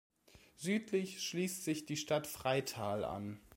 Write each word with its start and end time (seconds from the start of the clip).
Südlich 0.55 1.21
schließt 1.21 1.63
sich 1.63 1.85
die 1.85 1.95
Stadt 1.95 2.25
Freital 2.25 3.03
an. 3.03 3.39